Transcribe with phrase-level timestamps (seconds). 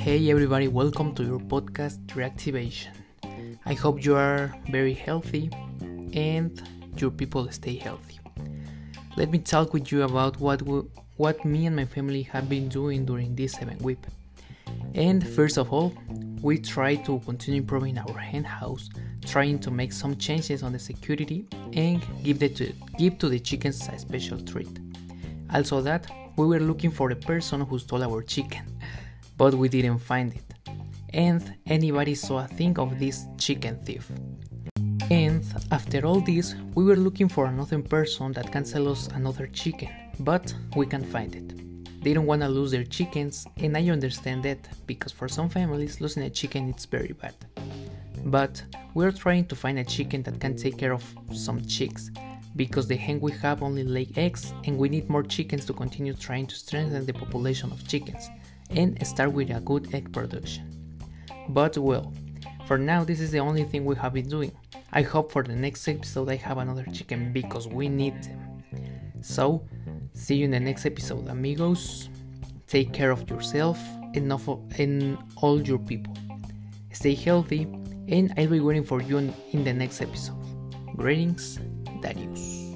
[0.00, 2.88] Hey everybody, welcome to your podcast Reactivation.
[3.66, 5.50] I hope you are very healthy
[6.14, 6.50] and
[6.96, 8.18] your people stay healthy.
[9.18, 10.80] Let me talk with you about what we,
[11.18, 13.98] what me and my family have been doing during this seven week.
[14.94, 15.92] And first of all,
[16.40, 18.88] we try to continue improving our hen house,
[19.26, 21.44] trying to make some changes on the security
[21.74, 24.80] and give the to, give to the chickens a special treat.
[25.52, 28.62] Also that we were looking for the person who stole our chicken
[29.40, 30.48] but we didn't find it.
[31.14, 34.06] And anybody saw a thing of this chicken thief.
[35.10, 39.46] And after all this, we were looking for another person that can sell us another
[39.46, 39.88] chicken,
[40.18, 41.48] but we can't find it.
[42.04, 46.02] They don't want to lose their chickens, and I understand that because for some families,
[46.02, 47.34] losing a chicken is very bad.
[48.26, 52.10] But we're trying to find a chicken that can take care of some chicks,
[52.56, 56.12] because the hen we have only lay eggs, and we need more chickens to continue
[56.12, 58.28] trying to strengthen the population of chickens
[58.70, 60.66] and start with a good egg production.
[61.48, 62.12] But well,
[62.66, 64.52] for now this is the only thing we have been doing.
[64.92, 68.62] I hope for the next episode I have another chicken because we need them.
[69.22, 69.66] So,
[70.14, 72.08] see you in the next episode, amigos.
[72.66, 73.78] Take care of yourself
[74.14, 76.16] and of and all your people.
[76.92, 77.62] Stay healthy,
[78.08, 80.36] and I'll be waiting for you in the next episode.
[80.96, 81.58] Greetings,
[82.00, 82.69] Darius.